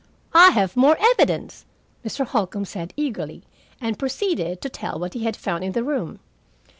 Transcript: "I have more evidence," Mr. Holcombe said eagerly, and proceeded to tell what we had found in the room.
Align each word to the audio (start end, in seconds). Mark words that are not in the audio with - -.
"I 0.33 0.49
have 0.49 0.75
more 0.75 0.97
evidence," 0.99 1.63
Mr. 2.03 2.25
Holcombe 2.25 2.65
said 2.65 2.91
eagerly, 2.97 3.43
and 3.79 3.99
proceeded 3.99 4.59
to 4.63 4.67
tell 4.69 4.97
what 4.97 5.13
we 5.13 5.21
had 5.25 5.35
found 5.37 5.63
in 5.63 5.73
the 5.73 5.83
room. 5.83 6.17